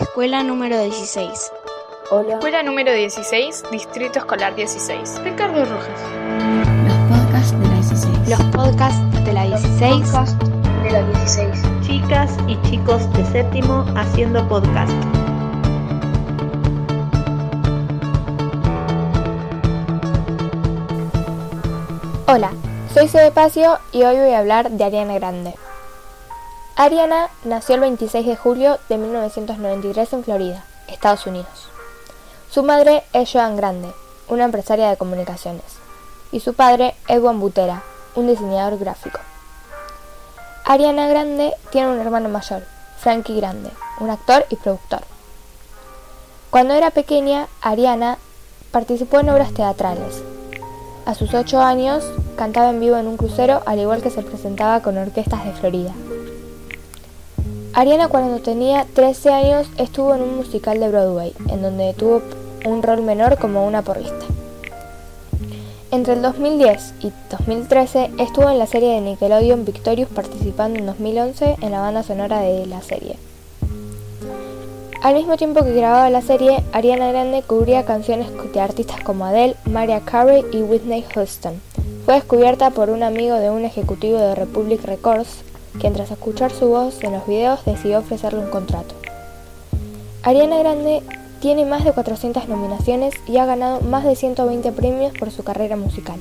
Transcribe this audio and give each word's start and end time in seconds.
Escuela 0.00 0.42
número 0.42 0.78
16. 0.78 1.52
Hola. 2.10 2.34
Escuela 2.34 2.62
número 2.62 2.92
16, 2.92 3.64
Distrito 3.70 4.18
Escolar 4.18 4.54
16. 4.54 5.22
Ricardo 5.24 5.64
Rojas. 5.64 6.00
Los 6.84 7.18
podcasts 7.18 7.58
de 7.58 7.66
la 7.68 7.74
16. 7.74 8.28
Los 8.28 8.42
podcasts 8.54 9.24
de 9.24 9.32
la 9.32 9.44
16. 9.46 10.10
Podcast 10.10 10.42
de 10.82 10.90
la 10.90 11.02
16. 11.02 11.62
Chicas 11.86 12.36
y 12.46 12.60
chicos 12.68 13.10
de 13.14 13.24
séptimo 13.24 13.86
haciendo 13.96 14.46
podcast. 14.48 14.92
Hola, 22.28 22.50
soy 22.92 23.08
Sebe 23.08 23.30
Pacio 23.30 23.78
y 23.92 24.02
hoy 24.02 24.16
voy 24.16 24.32
a 24.32 24.40
hablar 24.40 24.70
de 24.70 24.84
Ariana 24.84 25.14
Grande. 25.14 25.54
Ariana 26.78 27.30
nació 27.44 27.76
el 27.76 27.80
26 27.80 28.26
de 28.26 28.36
julio 28.36 28.78
de 28.90 28.98
1993 28.98 30.12
en 30.12 30.24
Florida, 30.24 30.64
Estados 30.88 31.26
Unidos. 31.26 31.70
Su 32.50 32.62
madre 32.64 33.02
es 33.14 33.32
Joan 33.32 33.56
Grande, 33.56 33.90
una 34.28 34.44
empresaria 34.44 34.90
de 34.90 34.98
comunicaciones, 34.98 35.64
y 36.32 36.40
su 36.40 36.52
padre 36.52 36.94
Edwin 37.08 37.40
Butera, 37.40 37.82
un 38.14 38.26
diseñador 38.26 38.78
gráfico. 38.78 39.20
Ariana 40.66 41.08
Grande 41.08 41.54
tiene 41.70 41.88
un 41.88 41.98
hermano 41.98 42.28
mayor, 42.28 42.62
Frankie 42.98 43.36
Grande, 43.36 43.70
un 44.00 44.10
actor 44.10 44.44
y 44.50 44.56
productor. 44.56 45.00
Cuando 46.50 46.74
era 46.74 46.90
pequeña, 46.90 47.46
Ariana 47.62 48.18
participó 48.70 49.20
en 49.20 49.30
obras 49.30 49.54
teatrales. 49.54 50.22
A 51.06 51.14
sus 51.14 51.32
8 51.32 51.58
años, 51.58 52.04
cantaba 52.36 52.68
en 52.68 52.80
vivo 52.80 52.98
en 52.98 53.06
un 53.06 53.16
crucero, 53.16 53.62
al 53.64 53.78
igual 53.78 54.02
que 54.02 54.10
se 54.10 54.20
presentaba 54.20 54.82
con 54.82 54.98
orquestas 54.98 55.42
de 55.46 55.52
Florida. 55.52 55.94
Ariana 57.76 58.08
cuando 58.08 58.38
tenía 58.38 58.86
13 58.94 59.34
años 59.34 59.66
estuvo 59.76 60.14
en 60.14 60.22
un 60.22 60.36
musical 60.36 60.80
de 60.80 60.88
Broadway, 60.88 61.34
en 61.50 61.60
donde 61.60 61.92
tuvo 61.92 62.22
un 62.64 62.82
rol 62.82 63.02
menor 63.02 63.36
como 63.36 63.66
una 63.66 63.82
porrista. 63.82 64.24
Entre 65.90 66.14
el 66.14 66.22
2010 66.22 66.94
y 67.00 67.12
2013 67.30 68.12
estuvo 68.18 68.48
en 68.48 68.58
la 68.58 68.66
serie 68.66 68.94
de 68.94 69.02
Nickelodeon 69.02 69.66
Victorious 69.66 70.08
participando 70.08 70.78
en 70.78 70.86
2011 70.86 71.56
en 71.60 71.70
la 71.70 71.82
banda 71.82 72.02
sonora 72.02 72.40
de 72.40 72.64
la 72.64 72.80
serie. 72.80 73.18
Al 75.02 75.14
mismo 75.14 75.36
tiempo 75.36 75.62
que 75.62 75.74
grababa 75.74 76.08
la 76.08 76.22
serie, 76.22 76.64
Ariana 76.72 77.08
Grande 77.08 77.42
cubría 77.42 77.84
canciones 77.84 78.28
de 78.54 78.58
artistas 78.58 79.02
como 79.02 79.26
Adele, 79.26 79.54
Mariah 79.66 80.00
Carey 80.00 80.46
y 80.50 80.62
Whitney 80.62 81.04
Houston. 81.14 81.60
Fue 82.06 82.14
descubierta 82.14 82.70
por 82.70 82.88
un 82.88 83.02
amigo 83.02 83.36
de 83.36 83.50
un 83.50 83.66
ejecutivo 83.66 84.16
de 84.16 84.34
Republic 84.34 84.82
Records, 84.82 85.44
quien 85.80 85.92
tras 85.92 86.10
escuchar 86.10 86.52
su 86.52 86.68
voz 86.68 87.02
en 87.02 87.12
los 87.12 87.26
videos 87.26 87.64
decidió 87.64 87.98
ofrecerle 87.98 88.40
un 88.40 88.50
contrato. 88.50 88.94
Ariana 90.22 90.58
Grande 90.58 91.02
tiene 91.40 91.64
más 91.64 91.84
de 91.84 91.92
400 91.92 92.48
nominaciones 92.48 93.14
y 93.26 93.36
ha 93.36 93.46
ganado 93.46 93.80
más 93.82 94.04
de 94.04 94.16
120 94.16 94.72
premios 94.72 95.12
por 95.18 95.30
su 95.30 95.44
carrera 95.44 95.76
musical. 95.76 96.18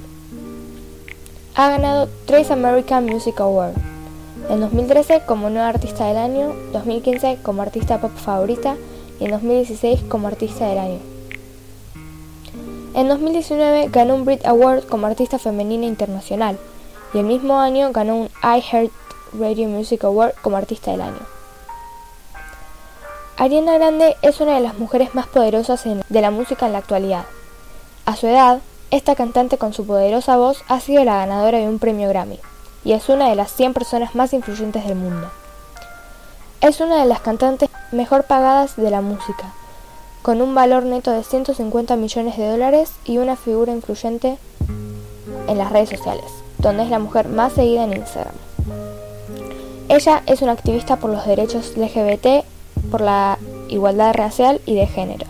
Ha 1.55 1.69
ganado 1.69 2.09
3 2.25 2.51
American 2.51 3.05
Music 3.05 3.39
Awards, 3.39 3.77
en 4.49 4.59
2013 4.59 5.21
como 5.25 5.49
nueva 5.49 5.69
artista 5.69 6.05
del 6.05 6.17
año, 6.17 6.53
2015 6.73 7.39
como 7.41 7.61
artista 7.61 7.99
pop 7.99 8.11
favorita 8.15 8.75
y 9.19 9.25
en 9.25 9.31
2016 9.31 10.01
como 10.07 10.27
artista 10.27 10.67
del 10.67 10.77
año. 10.77 10.99
En 12.93 13.07
2019 13.07 13.89
ganó 13.91 14.15
un 14.15 14.25
Brit 14.25 14.45
Award 14.45 14.83
como 14.85 15.07
artista 15.07 15.39
femenina 15.39 15.85
internacional 15.85 16.57
y 17.13 17.17
el 17.17 17.25
mismo 17.25 17.59
año 17.59 17.91
ganó 17.91 18.15
un 18.17 18.29
iHeart 18.43 18.91
Radio 19.39 19.67
Music 19.67 20.03
Award 20.03 20.33
como 20.41 20.57
artista 20.57 20.91
del 20.91 21.01
año. 21.01 21.19
Ariana 23.37 23.73
Grande 23.73 24.15
es 24.21 24.39
una 24.39 24.55
de 24.55 24.61
las 24.61 24.77
mujeres 24.77 25.13
más 25.13 25.27
poderosas 25.27 25.83
de 25.83 26.21
la 26.21 26.31
música 26.31 26.65
en 26.65 26.71
la 26.71 26.77
actualidad. 26.79 27.25
A 28.05 28.15
su 28.15 28.27
edad, 28.27 28.61
esta 28.91 29.15
cantante 29.15 29.57
con 29.57 29.73
su 29.73 29.85
poderosa 29.85 30.37
voz 30.37 30.63
ha 30.69 30.79
sido 30.79 31.03
la 31.03 31.17
ganadora 31.17 31.57
de 31.57 31.67
un 31.67 31.79
premio 31.79 32.07
Grammy 32.07 32.39
y 32.85 32.93
es 32.93 33.09
una 33.09 33.27
de 33.29 33.35
las 33.35 33.51
100 33.51 33.73
personas 33.73 34.15
más 34.15 34.31
influyentes 34.31 34.85
del 34.85 34.95
mundo. 34.95 35.29
Es 36.61 36.79
una 36.79 37.01
de 37.01 37.05
las 37.05 37.19
cantantes 37.19 37.69
mejor 37.91 38.23
pagadas 38.23 38.77
de 38.77 38.89
la 38.89 39.01
música, 39.01 39.53
con 40.21 40.41
un 40.41 40.55
valor 40.55 40.83
neto 40.83 41.11
de 41.11 41.23
150 41.23 41.95
millones 41.97 42.37
de 42.37 42.47
dólares 42.47 42.91
y 43.03 43.17
una 43.17 43.35
figura 43.35 43.73
influyente 43.73 44.37
en 45.47 45.57
las 45.57 45.71
redes 45.71 45.89
sociales, 45.89 46.31
donde 46.59 46.83
es 46.83 46.89
la 46.89 46.99
mujer 46.99 47.27
más 47.27 47.53
seguida 47.53 47.83
en 47.83 47.97
Instagram. 47.97 48.44
Ella 49.87 50.23
es 50.25 50.41
una 50.41 50.53
activista 50.53 50.97
por 50.97 51.11
los 51.11 51.25
derechos 51.25 51.77
LGBT, 51.77 52.43
por 52.89 53.01
la 53.01 53.37
igualdad 53.69 54.13
racial 54.13 54.59
y 54.65 54.75
de 54.75 54.87
género. 54.87 55.27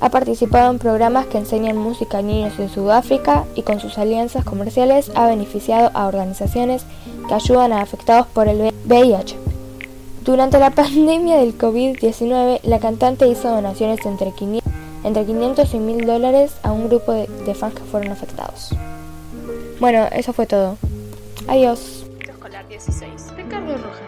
Ha 0.00 0.10
participado 0.10 0.70
en 0.70 0.78
programas 0.78 1.26
que 1.26 1.38
enseñan 1.38 1.76
música 1.76 2.18
a 2.18 2.22
niños 2.22 2.58
en 2.58 2.70
Sudáfrica 2.70 3.44
y 3.54 3.62
con 3.62 3.78
sus 3.78 3.98
alianzas 3.98 4.44
comerciales 4.44 5.12
ha 5.14 5.26
beneficiado 5.26 5.90
a 5.94 6.06
organizaciones 6.08 6.84
que 7.28 7.34
ayudan 7.34 7.72
a 7.72 7.82
afectados 7.82 8.26
por 8.26 8.48
el 8.48 8.72
VIH. 8.86 9.36
Durante 10.24 10.58
la 10.58 10.70
pandemia 10.74 11.36
del 11.36 11.56
COVID-19, 11.56 12.60
la 12.64 12.78
cantante 12.78 13.28
hizo 13.28 13.48
donaciones 13.48 14.04
entre 14.06 14.32
500, 14.32 15.74
y 15.74 15.78
1000 15.78 16.06
dólares 16.06 16.52
a 16.62 16.72
un 16.72 16.88
grupo 16.88 17.12
de, 17.12 17.28
de 17.44 17.54
fans 17.54 17.74
que 17.74 17.82
fueron 17.82 18.12
afectados. 18.12 18.70
Bueno, 19.78 20.06
eso 20.10 20.32
fue 20.32 20.46
todo. 20.46 20.78
Adiós. 21.46 22.06
Escolar 22.72 23.12
16. 23.12 23.32
Ricardo 23.36 23.76
Rojas. 23.76 24.00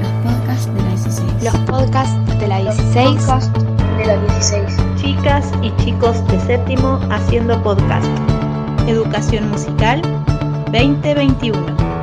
Los 0.00 0.12
podcasts 0.22 0.74
de 0.74 0.82
la 0.82 0.88
16. 0.90 1.44
Los 1.44 1.56
podcasts 1.68 2.40
de 2.40 2.48
la 2.48 2.58
16. 2.60 3.08
Podcast 3.20 3.56
de 3.98 4.06
la 4.06 4.16
16. 4.16 4.76
Chicas 4.96 5.52
y 5.62 5.74
chicos 5.82 6.26
de 6.28 6.40
séptimo 6.40 7.00
haciendo 7.10 7.60
podcast. 7.62 8.06
Educación 8.86 9.50
musical 9.50 10.02
2021. 10.72 11.93